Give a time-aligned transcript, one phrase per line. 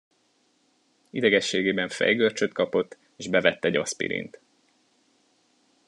[1.09, 4.41] Idegességében fejgörcsöt kapott és bevett egy aszpirint.